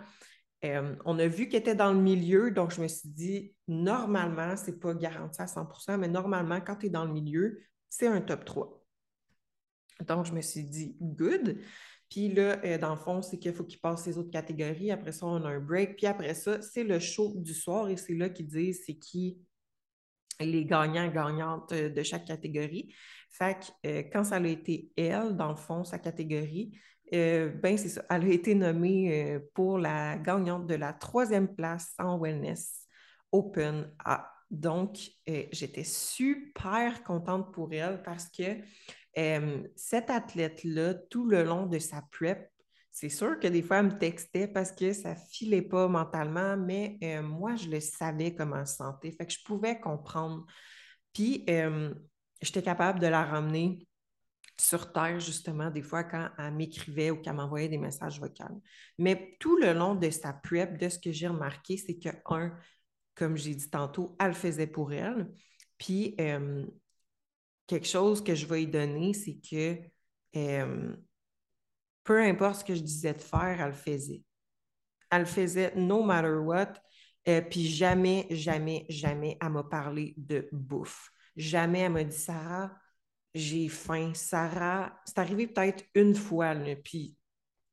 Euh, 0.64 0.96
on 1.04 1.18
a 1.18 1.26
vu 1.26 1.48
qu'elle 1.48 1.60
était 1.60 1.74
dans 1.74 1.92
le 1.92 2.00
milieu, 2.00 2.50
donc 2.50 2.72
je 2.72 2.80
me 2.80 2.88
suis 2.88 3.08
dit, 3.08 3.54
normalement, 3.68 4.56
ce 4.56 4.70
n'est 4.70 4.76
pas 4.76 4.94
garanti 4.94 5.40
à 5.40 5.46
100% 5.46 5.98
mais 5.98 6.08
normalement, 6.08 6.60
quand 6.60 6.76
tu 6.76 6.86
es 6.86 6.90
dans 6.90 7.04
le 7.04 7.12
milieu, 7.12 7.60
c'est 7.88 8.06
un 8.06 8.20
top 8.20 8.44
3. 8.44 8.82
Donc, 10.06 10.26
je 10.26 10.32
me 10.32 10.40
suis 10.40 10.64
dit, 10.64 10.96
good. 11.00 11.58
Puis 12.10 12.28
là, 12.32 12.60
euh, 12.64 12.78
dans 12.78 12.90
le 12.90 13.00
fond, 13.00 13.22
c'est 13.22 13.38
qu'il 13.38 13.52
faut 13.52 13.64
qu'il 13.64 13.80
passe 13.80 14.06
les 14.06 14.16
autres 14.18 14.30
catégories. 14.30 14.90
Après 14.90 15.12
ça, 15.12 15.26
on 15.26 15.44
a 15.44 15.48
un 15.48 15.60
break. 15.60 15.96
Puis 15.96 16.06
après 16.06 16.34
ça, 16.34 16.60
c'est 16.62 16.84
le 16.84 16.98
show 16.98 17.32
du 17.36 17.54
soir 17.54 17.88
et 17.88 17.96
c'est 17.96 18.14
là 18.14 18.28
qu'ils 18.28 18.46
disent 18.46 18.82
c'est 18.86 18.96
qui 18.96 19.38
les 20.38 20.66
gagnants 20.66 21.08
gagnantes 21.08 21.72
de 21.72 22.02
chaque 22.02 22.26
catégorie. 22.26 22.94
Fait 23.30 23.58
que 23.82 24.12
quand 24.12 24.24
ça 24.24 24.36
a 24.36 24.46
été 24.46 24.90
elle, 24.96 25.34
dans 25.34 25.48
le 25.48 25.56
fond, 25.56 25.82
sa 25.82 25.98
catégorie, 25.98 26.78
euh, 27.14 27.50
ben 27.50 27.76
c'est 27.78 27.88
ça. 27.88 28.04
Elle 28.10 28.24
a 28.24 28.32
été 28.32 28.54
nommée 28.54 29.34
euh, 29.34 29.40
pour 29.54 29.78
la 29.78 30.18
gagnante 30.18 30.66
de 30.66 30.74
la 30.74 30.92
troisième 30.92 31.54
place 31.54 31.94
en 31.98 32.18
wellness 32.18 32.86
Open 33.30 33.92
A. 34.04 34.32
Donc, 34.50 34.98
euh, 35.28 35.44
j'étais 35.52 35.84
super 35.84 37.02
contente 37.04 37.52
pour 37.52 37.72
elle 37.72 38.02
parce 38.02 38.28
que 38.28 38.60
cette 39.74 40.10
athlète-là, 40.10 40.94
tout 40.94 41.26
le 41.26 41.42
long 41.42 41.66
de 41.66 41.78
sa 41.78 42.02
prep, 42.12 42.50
c'est 42.92 43.08
sûr 43.08 43.38
que 43.38 43.46
des 43.46 43.62
fois, 43.62 43.78
elle 43.78 43.86
me 43.86 43.98
textait 43.98 44.48
parce 44.48 44.72
que 44.72 44.92
ça 44.92 45.14
filait 45.14 45.62
pas 45.62 45.88
mentalement, 45.88 46.56
mais 46.56 46.98
moi, 47.22 47.54
je 47.56 47.68
le 47.68 47.80
savais 47.80 48.34
comment 48.34 48.60
elle 48.60 48.66
se 48.66 48.76
sentait. 48.76 49.12
Fait 49.12 49.26
que 49.26 49.32
je 49.32 49.42
pouvais 49.44 49.78
comprendre. 49.78 50.46
Puis, 51.12 51.44
j'étais 52.40 52.62
capable 52.62 53.00
de 53.00 53.06
la 53.06 53.24
ramener 53.24 53.86
sur 54.58 54.92
Terre, 54.92 55.20
justement, 55.20 55.70
des 55.70 55.82
fois, 55.82 56.04
quand 56.04 56.30
elle 56.38 56.54
m'écrivait 56.54 57.10
ou 57.10 57.20
qu'elle 57.20 57.34
m'envoyait 57.34 57.68
des 57.68 57.76
messages 57.78 58.18
vocaux. 58.18 58.62
Mais 58.98 59.36
tout 59.40 59.58
le 59.58 59.74
long 59.74 59.94
de 59.94 60.08
sa 60.08 60.32
prep, 60.32 60.78
de 60.78 60.88
ce 60.88 60.98
que 60.98 61.12
j'ai 61.12 61.28
remarqué, 61.28 61.76
c'est 61.76 61.98
que, 61.98 62.08
un, 62.30 62.56
comme 63.14 63.36
j'ai 63.36 63.54
dit 63.54 63.68
tantôt, 63.68 64.16
elle 64.18 64.28
le 64.28 64.32
faisait 64.32 64.66
pour 64.66 64.92
elle. 64.92 65.30
Puis, 65.76 66.14
euh, 66.20 66.64
quelque 67.66 67.86
chose 67.86 68.22
que 68.22 68.34
je 68.34 68.46
vais 68.46 68.60
lui 68.60 68.66
donner, 68.66 69.12
c'est 69.12 69.38
que 69.38 69.78
euh, 70.36 70.96
peu 72.04 72.22
importe 72.22 72.60
ce 72.60 72.64
que 72.64 72.74
je 72.74 72.82
disais 72.82 73.14
de 73.14 73.20
faire, 73.20 73.60
elle 73.60 73.68
le 73.68 73.72
faisait. 73.72 74.22
Elle 75.10 75.20
le 75.20 75.26
faisait 75.26 75.74
no 75.76 76.02
matter 76.02 76.36
what. 76.36 76.74
Euh, 77.28 77.40
puis 77.40 77.66
jamais, 77.66 78.26
jamais, 78.30 78.86
jamais, 78.88 79.36
elle 79.40 79.50
m'a 79.50 79.64
parlé 79.64 80.14
de 80.16 80.48
bouffe. 80.52 81.10
Jamais 81.36 81.80
elle 81.80 81.92
m'a 81.92 82.04
dit, 82.04 82.16
Sarah, 82.16 82.72
j'ai 83.34 83.68
faim. 83.68 84.12
Sarah, 84.14 84.96
c'est 85.04 85.18
arrivé 85.18 85.48
peut-être 85.48 85.84
une 85.94 86.14
fois, 86.14 86.54
puis 86.82 87.16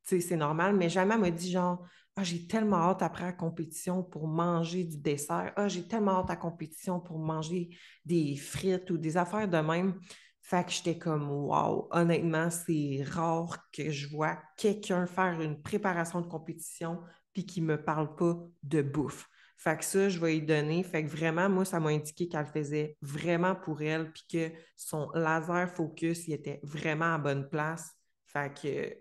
c'est 0.04 0.36
normal, 0.36 0.76
mais 0.76 0.90
jamais 0.90 1.14
elle 1.14 1.22
m'a 1.22 1.32
dit 1.32 1.52
genre, 1.52 1.86
ah, 2.16 2.24
j'ai 2.24 2.46
tellement 2.46 2.78
hâte 2.78 3.02
après 3.02 3.26
la 3.26 3.34
compétition 3.34 4.04
pour 4.04 4.28
manger 4.28 4.84
du 4.84 4.98
dessert. 4.98 5.52
Ah, 5.56 5.68
j'ai 5.68 5.88
tellement 5.88 6.20
hâte 6.20 6.30
à 6.30 6.34
la 6.34 6.40
compétition 6.40 7.00
pour 7.00 7.18
manger 7.18 7.70
des 8.06 8.36
frites 8.36 8.90
ou 8.92 8.98
des 8.98 9.18
affaires 9.18 9.48
de 9.48 9.58
même. 9.58 10.00
Fait 10.42 10.66
que 10.66 10.72
j'étais 10.72 10.98
comme, 10.98 11.30
wow, 11.30 11.88
honnêtement, 11.92 12.50
c'est 12.50 13.04
rare 13.10 13.58
que 13.72 13.90
je 13.90 14.10
vois 14.10 14.38
quelqu'un 14.58 15.08
faire 15.08 15.42
une 15.42 15.62
préparation 15.62 16.22
de 16.22 16.28
compétition 16.28 17.00
puis 17.34 17.46
qui 17.46 17.62
ne 17.62 17.68
me 17.68 17.84
parle 17.84 18.16
pas 18.16 18.38
de 18.62 18.82
bouffe. 18.82 19.28
Fait 19.58 19.78
que 19.78 19.86
ça, 19.86 20.10
je 20.10 20.20
vais 20.20 20.34
lui 20.34 20.46
donner. 20.46 20.84
Fait 20.84 21.04
que 21.04 21.10
vraiment, 21.10 21.50
moi, 21.50 21.66
ça 21.66 21.80
m'a 21.80 21.90
indiqué 21.90 22.28
qu'elle 22.28 22.46
faisait 22.46 22.98
vraiment 23.02 23.56
pour 23.56 23.82
elle, 23.82 24.12
puis 24.12 24.24
que 24.32 24.52
son 24.76 25.10
laser 25.14 25.70
focus, 25.70 26.28
il 26.28 26.34
était 26.34 26.60
vraiment 26.64 27.16
à 27.16 27.18
bonne 27.18 27.50
place. 27.50 27.90
Fait 28.26 28.54
que 28.54 28.94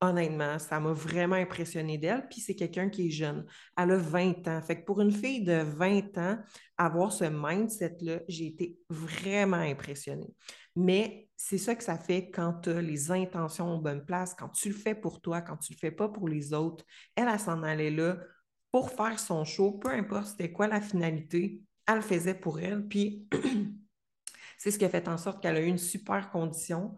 honnêtement, 0.00 0.58
ça 0.58 0.80
m'a 0.80 0.92
vraiment 0.92 1.36
impressionné 1.36 1.98
d'elle. 1.98 2.26
Puis 2.28 2.40
c'est 2.40 2.54
quelqu'un 2.54 2.88
qui 2.88 3.08
est 3.08 3.10
jeune. 3.10 3.44
Elle 3.76 3.92
a 3.92 3.96
20 3.96 4.48
ans. 4.48 4.62
Fait 4.62 4.80
que 4.80 4.84
pour 4.84 5.00
une 5.00 5.12
fille 5.12 5.42
de 5.42 5.62
20 5.62 6.18
ans, 6.18 6.38
avoir 6.76 7.12
ce 7.12 7.24
mindset-là, 7.24 8.20
j'ai 8.28 8.46
été 8.46 8.78
vraiment 8.88 9.56
impressionnée. 9.56 10.34
Mais 10.76 11.28
c'est 11.36 11.58
ça 11.58 11.74
que 11.74 11.84
ça 11.84 11.98
fait 11.98 12.30
quand 12.30 12.60
tu 12.62 12.70
as 12.70 12.80
les 12.80 13.10
intentions 13.10 13.66
en 13.66 13.78
bonne 13.78 14.04
place, 14.04 14.34
quand 14.34 14.48
tu 14.48 14.68
le 14.68 14.74
fais 14.74 14.94
pour 14.94 15.20
toi, 15.20 15.40
quand 15.40 15.56
tu 15.56 15.72
le 15.72 15.78
fais 15.78 15.90
pas 15.90 16.08
pour 16.08 16.28
les 16.28 16.52
autres. 16.52 16.84
Elle, 17.16 17.28
elle 17.28 17.40
s'en 17.40 17.62
allait 17.62 17.90
là 17.90 18.18
pour 18.70 18.90
faire 18.90 19.18
son 19.18 19.44
show, 19.44 19.72
peu 19.72 19.88
importe 19.88 20.26
c'était 20.28 20.52
quoi 20.52 20.68
la 20.68 20.80
finalité, 20.80 21.60
elle 21.86 21.96
le 21.96 22.00
faisait 22.02 22.34
pour 22.34 22.60
elle. 22.60 22.86
Puis 22.86 23.26
c'est 24.58 24.70
ce 24.70 24.78
qui 24.78 24.84
a 24.84 24.88
fait 24.88 25.08
en 25.08 25.18
sorte 25.18 25.42
qu'elle 25.42 25.56
a 25.56 25.60
eu 25.60 25.66
une 25.66 25.78
super 25.78 26.30
condition, 26.30 26.94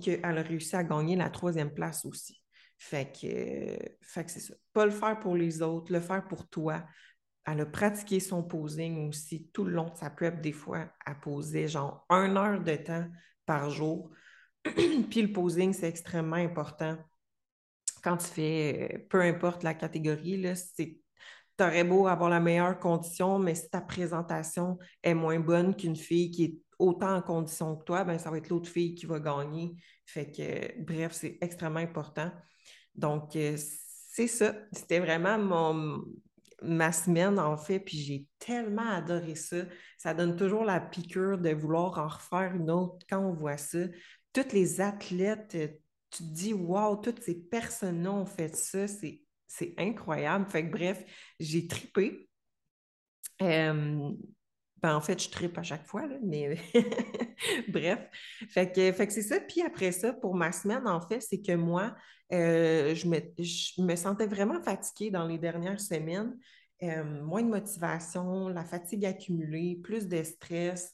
qu'elle 0.00 0.24
a 0.24 0.42
réussi 0.42 0.76
à 0.76 0.84
gagner 0.84 1.16
la 1.16 1.30
troisième 1.30 1.72
place 1.72 2.04
aussi. 2.04 2.42
Fait 2.78 3.12
que, 3.12 4.26
c'est 4.26 4.40
ça. 4.40 4.54
Pas 4.72 4.84
le 4.84 4.90
faire 4.90 5.20
pour 5.20 5.36
les 5.36 5.62
autres, 5.62 5.92
le 5.92 6.00
faire 6.00 6.26
pour 6.26 6.48
toi. 6.48 6.84
Elle 7.46 7.60
a 7.60 7.66
pratiqué 7.66 8.20
son 8.20 8.42
posing 8.42 9.08
aussi 9.08 9.48
tout 9.52 9.64
le 9.64 9.72
long 9.72 9.90
de 9.90 9.96
sa 9.96 10.10
prep. 10.10 10.40
Des 10.40 10.52
fois, 10.52 10.88
elle 11.06 11.20
posait 11.20 11.68
genre 11.68 12.04
une 12.10 12.36
heure 12.36 12.60
de 12.60 12.76
temps 12.76 13.06
par 13.46 13.70
jour. 13.70 14.10
puis 14.64 15.22
le 15.22 15.32
posing, 15.32 15.72
c'est 15.72 15.88
extrêmement 15.88 16.36
important. 16.36 16.98
Quand 18.02 18.16
tu 18.16 18.26
fais, 18.26 19.06
peu 19.10 19.20
importe 19.20 19.62
la 19.62 19.74
catégorie, 19.74 20.44
tu 20.76 21.00
aurais 21.60 21.84
beau 21.84 22.06
avoir 22.08 22.30
la 22.30 22.40
meilleure 22.40 22.78
condition, 22.78 23.38
mais 23.38 23.54
si 23.54 23.70
ta 23.70 23.80
présentation 23.80 24.78
est 25.02 25.14
moins 25.14 25.38
bonne 25.38 25.76
qu'une 25.76 25.96
fille 25.96 26.30
qui 26.30 26.44
est 26.44 26.58
autant 26.82 27.16
en 27.16 27.22
condition 27.22 27.76
que 27.76 27.84
toi, 27.84 28.04
ben, 28.04 28.18
ça 28.18 28.30
va 28.30 28.38
être 28.38 28.48
l'autre 28.48 28.68
fille 28.68 28.94
qui 28.94 29.06
va 29.06 29.20
gagner. 29.20 29.76
Fait 30.06 30.30
que, 30.30 30.82
bref, 30.82 31.12
c'est 31.12 31.38
extrêmement 31.40 31.80
important. 31.80 32.30
Donc, 32.94 33.36
euh, 33.36 33.56
c'est 33.56 34.26
ça. 34.26 34.54
C'était 34.72 34.98
vraiment 34.98 35.38
mon, 35.38 36.04
ma 36.62 36.92
semaine, 36.92 37.38
en 37.38 37.56
fait, 37.56 37.80
puis 37.80 37.98
j'ai 37.98 38.26
tellement 38.38 38.90
adoré 38.90 39.34
ça. 39.34 39.58
Ça 39.96 40.12
donne 40.12 40.36
toujours 40.36 40.64
la 40.64 40.80
piqûre 40.80 41.38
de 41.38 41.50
vouloir 41.50 41.98
en 41.98 42.08
refaire 42.08 42.54
une 42.54 42.70
autre 42.70 43.06
quand 43.08 43.20
on 43.20 43.32
voit 43.32 43.56
ça. 43.56 43.78
Toutes 44.32 44.52
les 44.52 44.80
athlètes, 44.80 45.56
tu 46.10 46.24
te 46.24 46.32
dis, 46.32 46.52
wow, 46.52 46.96
toutes 46.96 47.22
ces 47.22 47.36
personnes-là 47.36 48.12
ont 48.12 48.26
fait 48.26 48.54
ça. 48.56 48.88
C'est 48.88 49.22
c'est 49.52 49.74
incroyable. 49.76 50.50
Fait 50.50 50.66
que 50.66 50.72
bref, 50.72 51.04
j'ai 51.38 51.66
tripé. 51.66 52.28
Euh, 53.42 54.10
ben, 54.82 54.96
en 54.96 55.00
fait, 55.00 55.22
je 55.22 55.30
tripe 55.30 55.56
à 55.58 55.62
chaque 55.62 55.86
fois, 55.86 56.08
mais 56.22 56.56
bref. 57.68 58.00
Fait 58.48 58.72
que, 58.72 58.92
fait 58.92 59.06
que 59.06 59.12
c'est 59.12 59.22
ça. 59.22 59.40
Puis 59.40 59.62
après 59.62 59.92
ça, 59.92 60.12
pour 60.12 60.34
ma 60.34 60.52
semaine, 60.52 60.86
en 60.86 61.00
fait, 61.00 61.20
c'est 61.20 61.40
que 61.40 61.54
moi, 61.54 61.94
euh, 62.32 62.94
je, 62.94 63.06
me, 63.06 63.18
je, 63.38 63.80
me, 63.82 63.94
sentais 63.94 64.26
vraiment 64.26 64.60
fatiguée 64.62 65.10
dans 65.10 65.26
les 65.26 65.38
dernières 65.38 65.80
semaines. 65.80 66.36
Euh, 66.82 67.22
moins 67.22 67.42
de 67.42 67.48
motivation, 67.48 68.48
la 68.48 68.64
fatigue 68.64 69.04
accumulée, 69.06 69.78
plus 69.82 70.08
de 70.08 70.22
stress. 70.24 70.92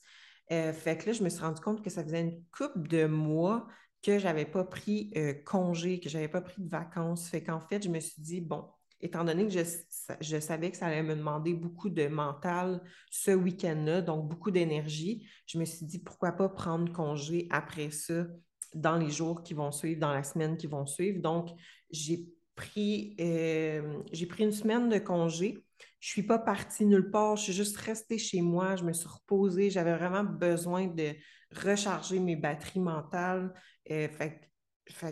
fait 0.51 0.99
que 0.99 1.07
là, 1.07 1.13
je 1.13 1.23
me 1.23 1.31
suis 1.31 1.41
rendu 1.41 1.61
compte 1.63 1.83
que 1.83 1.91
ça 1.91 2.05
faisait 2.05 2.21
une 2.21 2.43
couple 2.53 2.89
de 2.89 3.07
mois 3.07 3.67
que 4.03 4.19
je 4.19 4.25
n'avais 4.25 4.45
pas 4.45 4.65
pris 4.65 5.11
euh, 5.17 5.35
congé, 5.45 6.01
que 6.01 6.09
je 6.09 6.17
n'avais 6.17 6.29
pas 6.29 6.41
pris 6.41 6.63
de 6.63 6.69
vacances. 6.69 7.29
Fait 7.29 7.43
qu'en 7.43 7.61
fait, 7.61 7.83
je 7.83 7.89
me 7.89 8.01
suis 8.01 8.21
dit, 8.23 8.41
bon, 8.41 8.65
étant 9.01 9.25
donné 9.25 9.47
que 9.47 9.53
je, 9.53 10.41
savais 10.41 10.71
que 10.71 10.77
ça 10.77 10.87
allait 10.87 11.03
me 11.03 11.15
demander 11.15 11.55
beaucoup 11.55 11.89
de 11.89 12.09
mental 12.09 12.83
ce 13.11 13.31
week-end-là, 13.31 14.03
donc 14.03 14.29
beaucoup 14.29 14.51
d'énergie, 14.51 15.29
je 15.47 15.59
me 15.59 15.65
suis 15.65 15.87
dit, 15.87 15.99
pourquoi 16.01 16.33
pas 16.33 16.49
prendre 16.49 16.93
congé 16.93 17.47
après 17.51 17.91
ça 17.91 18.27
dans 18.75 18.97
les 18.97 19.11
jours 19.11 19.43
qui 19.43 19.55
vont 19.55 19.73
suivre, 19.73 20.01
dans 20.01 20.13
la 20.13 20.23
semaine 20.23 20.57
qui 20.57 20.67
vont 20.67 20.87
suivre. 20.87 21.23
Donc, 21.23 21.49
j'ai 21.91 22.27
pris, 22.55 23.15
euh, 23.21 24.03
une 24.39 24.53
semaine 24.53 24.89
de 24.89 24.99
congé. 24.99 25.65
Je 26.01 26.09
ne 26.09 26.13
suis 26.13 26.23
pas 26.23 26.39
partie 26.39 26.85
nulle 26.85 27.11
part, 27.11 27.37
je 27.37 27.45
suis 27.45 27.53
juste 27.53 27.77
restée 27.77 28.19
chez 28.19 28.41
moi, 28.41 28.77
je 28.77 28.85
me 28.85 28.93
suis 28.93 29.09
reposée, 29.09 29.71
j'avais 29.71 29.97
vraiment 29.97 30.25
besoin 30.25 30.87
de 30.87 31.15
recharger 31.55 32.19
mes 32.19 32.37
batteries 32.37 32.81
mentales. 32.81 33.53
Euh, 33.91 34.09
fait, 34.09 34.51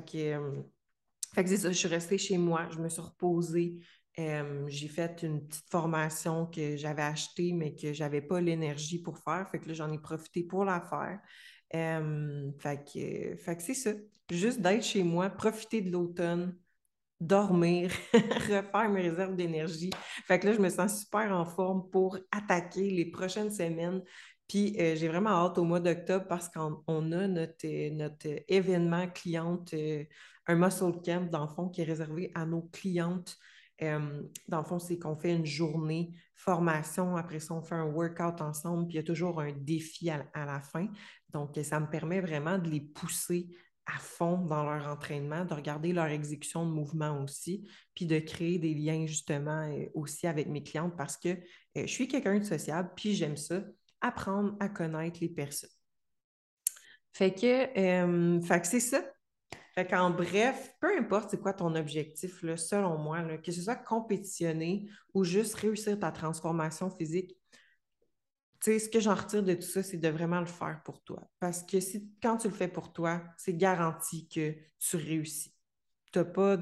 que, 0.05 0.17
euh, 0.17 0.63
c'est 1.45 1.57
ça, 1.57 1.71
je 1.71 1.77
suis 1.77 1.89
restée 1.89 2.19
chez 2.19 2.39
moi, 2.39 2.69
je 2.71 2.79
me 2.79 2.89
suis 2.89 3.03
reposée. 3.03 3.79
Euh, 4.19 4.65
j'ai 4.69 4.89
fait 4.89 5.23
une 5.23 5.47
petite 5.47 5.69
formation 5.71 6.47
que 6.47 6.77
j'avais 6.77 7.03
achetée, 7.03 7.53
mais 7.53 7.75
que 7.75 7.93
je 7.93 8.03
n'avais 8.03 8.23
pas 8.23 8.41
l'énergie 8.41 9.03
pour 9.03 9.19
faire. 9.19 9.49
Fait 9.51 9.59
que 9.59 9.69
là, 9.69 9.75
j'en 9.75 9.93
ai 9.93 9.99
profité 9.99 10.43
pour 10.43 10.65
la 10.65 10.81
faire. 10.81 11.21
fait 12.59 12.85
que, 12.85 13.37
fait 13.37 13.57
que 13.57 13.63
c'est 13.63 13.75
ça. 13.75 13.93
Juste 14.31 14.61
d'être 14.61 14.83
chez 14.83 15.03
moi, 15.03 15.31
profiter 15.31 15.83
de 15.83 15.91
l'automne, 15.91 16.57
dormir, 17.21 17.91
refaire 18.13 18.89
mes 18.91 19.09
réserves 19.09 19.37
d'énergie. 19.37 19.91
Fait 20.27 20.39
que 20.39 20.47
là, 20.47 20.53
je 20.53 20.61
me 20.61 20.69
sens 20.69 21.01
super 21.01 21.33
en 21.33 21.45
forme 21.45 21.89
pour 21.91 22.19
attaquer 22.31 22.91
les 22.91 23.07
prochaines 23.07 23.51
semaines. 23.51 24.03
Puis 24.49 24.77
euh, 24.79 24.95
j'ai 24.95 25.09
vraiment 25.09 25.31
hâte 25.31 25.59
au 25.59 25.65
mois 25.65 25.81
d'octobre 25.81 26.27
parce 26.29 26.49
qu'on 26.49 27.13
a 27.13 27.27
notre, 27.27 27.67
euh, 27.67 27.91
notre 27.91 28.29
événement 28.49 29.09
cliente, 29.09 29.75
euh, 29.75 30.05
un 30.47 30.55
muscle 30.55 31.01
camp, 31.05 31.29
dans 31.31 31.43
le 31.47 31.49
fond, 31.49 31.69
qui 31.69 31.81
est 31.81 31.85
réservé 31.85 32.31
à 32.35 32.47
nos 32.47 32.63
clientes. 32.63 33.37
dans 33.81 34.59
le 34.59 34.65
fond, 34.65 34.79
c'est 34.79 34.99
qu'on 34.99 35.17
fait 35.17 35.35
une 35.35 35.45
journée 35.45 36.13
formation, 36.35 37.17
après 37.17 37.41
ça, 37.41 37.55
on 37.55 37.63
fait 37.63 37.75
un 37.75 37.87
workout 37.87 38.41
ensemble, 38.41 38.87
puis 38.87 38.95
il 38.95 38.97
y 38.99 39.01
a 39.01 39.03
toujours 39.03 39.41
un 39.41 39.53
défi 39.53 40.09
à, 40.09 40.25
à 40.35 40.47
la 40.47 40.61
fin. 40.61 40.87
Donc, 41.33 41.59
ça 41.63 41.81
me 41.81 41.91
permet 41.91 42.21
vraiment 42.21 42.59
de 42.59 42.71
les 42.71 42.81
pousser 42.81 43.49
à 43.87 43.99
fond 43.99 44.39
dans 44.39 44.65
leur 44.65 44.87
entraînement, 44.87 45.45
de 45.45 45.55
regarder 45.55 45.93
leur 45.93 46.07
exécution 46.07 46.65
de 46.65 46.71
mouvement 46.71 47.23
aussi, 47.23 47.69
puis 47.95 48.07
de 48.07 48.19
créer 48.21 48.59
des 48.59 48.75
liens 48.75 49.07
justement 49.07 49.69
aussi 49.95 50.27
avec 50.27 50.49
mes 50.49 50.63
clientes 50.63 50.95
parce 50.97 51.17
que 51.17 51.37
je 51.75 51.87
suis 51.87 52.09
quelqu'un 52.09 52.39
de 52.39 52.45
sociable, 52.45 52.91
puis 52.97 53.15
j'aime 53.15 53.37
ça 53.37 53.63
apprendre 54.01 54.57
à 54.61 54.69
connaître 54.69 55.19
les 55.21 55.29
personnes. 55.29 55.71
Fait 57.13 57.33
que, 57.35 57.79
euh, 57.79 58.41
que 58.41 58.67
c'est 58.67 58.81
ça. 58.81 59.03
Fait 59.75 59.87
qu'en 59.87 60.11
bref, 60.11 60.75
peu 60.81 60.97
importe 60.99 61.31
c'est 61.31 61.41
quoi 61.41 61.53
ton 61.53 61.75
objectif, 61.75 62.43
là, 62.43 62.57
selon 62.57 62.99
moi, 62.99 63.23
que 63.39 63.53
ce 63.53 63.63
soit 63.63 63.77
compétitionner 63.77 64.89
ou 65.13 65.23
juste 65.25 65.55
réussir 65.55 65.99
ta 65.99 66.13
transformation 66.13 66.91
physique, 66.91 67.37
ce 68.63 68.89
que 68.89 69.01
j'en 69.01 69.15
retire 69.15 69.43
de 69.43 69.55
tout 69.55 69.63
ça, 69.63 69.83
c'est 69.83 69.97
de 69.97 70.09
vraiment 70.09 70.41
le 70.41 70.47
faire 70.47 70.81
pour 70.85 71.03
toi. 71.03 71.23
Parce 71.39 71.63
que 71.63 71.77
quand 72.23 72.39
tu 72.39 72.49
le 72.49 72.55
fais 72.55 72.69
pour 72.69 72.93
toi, 72.93 73.23
c'est 73.37 73.57
garanti 73.57 74.29
que 74.29 74.55
tu 74.79 74.97
réussis. 74.97 75.55
tu 76.13 76.19
n'as 76.19 76.25
pas 76.25 76.57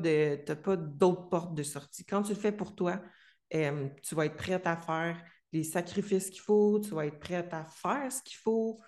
d'autres 0.76 1.28
portes 1.28 1.54
de 1.54 1.62
sortie. 1.62 2.04
Quand 2.04 2.22
tu 2.22 2.34
le 2.34 2.38
fais 2.38 2.52
pour 2.52 2.74
toi, 2.74 3.00
euh, 3.54 3.88
tu 4.02 4.14
vas 4.14 4.26
être 4.26 4.36
prête 4.36 4.66
à 4.66 4.76
faire 4.76 5.22
les 5.54 5.62
sacrifices 5.62 6.30
qu'il 6.30 6.40
faut, 6.40 6.80
tu 6.80 6.90
vas 6.90 7.06
être 7.06 7.20
prête 7.20 7.54
à 7.54 7.64
faire 7.64 8.10
ce 8.10 8.20
qu'il 8.22 8.36
faut. 8.36 8.80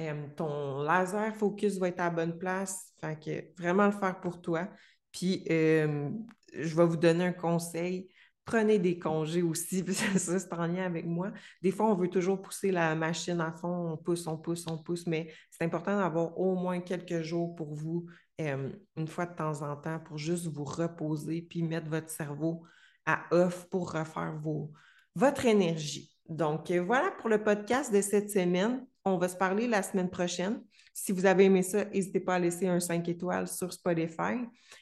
Euh, 0.00 0.26
ton 0.36 0.82
laser 0.82 1.36
focus 1.36 1.76
va 1.78 1.88
être 1.88 2.00
à 2.00 2.04
la 2.04 2.10
bonne 2.10 2.38
place. 2.38 2.92
Fait 2.98 3.18
que 3.22 3.60
vraiment 3.62 3.84
le 3.84 3.92
faire 3.92 4.18
pour 4.20 4.40
toi. 4.40 4.68
Puis, 5.12 5.44
euh, 5.50 6.08
je 6.54 6.74
vais 6.74 6.86
vous 6.86 6.96
donner 6.96 7.26
un 7.26 7.32
conseil. 7.32 8.08
Prenez 8.46 8.78
des 8.78 8.98
congés 8.98 9.42
aussi, 9.42 9.82
puis 9.84 9.94
ça, 9.94 10.38
c'est 10.38 10.52
en 10.54 10.66
lien 10.66 10.84
avec 10.84 11.04
moi. 11.04 11.30
Des 11.62 11.70
fois, 11.70 11.90
on 11.90 11.94
veut 11.94 12.08
toujours 12.08 12.40
pousser 12.40 12.72
la 12.72 12.94
machine 12.94 13.40
à 13.40 13.52
fond, 13.52 13.92
on 13.92 13.96
pousse, 13.98 14.26
on 14.26 14.38
pousse, 14.38 14.66
on 14.66 14.78
pousse, 14.78 15.06
mais 15.06 15.30
c'est 15.50 15.64
important 15.64 15.98
d'avoir 15.98 16.38
au 16.38 16.54
moins 16.54 16.80
quelques 16.80 17.20
jours 17.20 17.54
pour 17.54 17.74
vous, 17.74 18.06
euh, 18.40 18.70
une 18.96 19.08
fois 19.08 19.26
de 19.26 19.34
temps 19.34 19.62
en 19.62 19.76
temps, 19.76 19.98
pour 20.00 20.16
juste 20.16 20.46
vous 20.46 20.64
reposer, 20.64 21.42
puis 21.42 21.62
mettre 21.62 21.88
votre 21.88 22.10
cerveau 22.10 22.64
à 23.06 23.24
off 23.30 23.68
pour 23.70 23.92
refaire 23.92 24.38
vos, 24.42 24.72
votre 25.14 25.44
énergie. 25.46 26.13
Donc, 26.28 26.70
euh, 26.70 26.82
voilà 26.82 27.10
pour 27.10 27.28
le 27.28 27.42
podcast 27.42 27.92
de 27.92 28.00
cette 28.00 28.30
semaine. 28.30 28.86
On 29.04 29.18
va 29.18 29.28
se 29.28 29.36
parler 29.36 29.68
la 29.68 29.82
semaine 29.82 30.10
prochaine. 30.10 30.62
Si 30.94 31.12
vous 31.12 31.26
avez 31.26 31.44
aimé 31.44 31.62
ça, 31.62 31.84
n'hésitez 31.86 32.20
pas 32.20 32.36
à 32.36 32.38
laisser 32.38 32.66
un 32.68 32.80
5 32.80 33.06
étoiles 33.08 33.48
sur 33.48 33.72
Spotify 33.72 34.38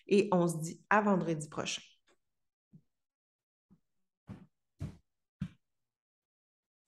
et 0.06 0.28
on 0.30 0.46
se 0.46 0.58
dit 0.58 0.80
à 0.90 1.00
vendredi 1.00 1.48
prochain. 1.48 1.82